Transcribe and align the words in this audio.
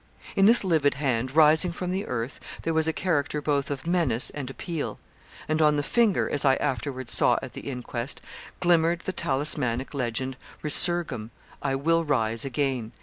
In 0.35 0.47
this 0.47 0.63
livid 0.63 0.95
hand, 0.95 1.35
rising 1.35 1.71
from 1.71 1.91
the 1.91 2.07
earth, 2.07 2.39
there 2.63 2.73
was 2.73 2.87
a 2.87 2.91
character 2.91 3.39
both 3.39 3.69
of 3.69 3.85
menace 3.85 4.31
and 4.31 4.49
appeal; 4.49 4.99
and 5.47 5.61
on 5.61 5.75
the 5.75 5.83
finger, 5.83 6.27
as 6.27 6.43
I 6.43 6.55
afterwards 6.55 7.13
saw 7.13 7.37
at 7.43 7.53
the 7.53 7.69
inquest, 7.69 8.19
glimmered 8.59 9.01
the 9.01 9.13
talismanic 9.13 9.93
legend 9.93 10.37
'Resurgam 10.63 11.29
I 11.61 11.75
will 11.75 12.03
rise 12.03 12.43
again!' 12.43 12.93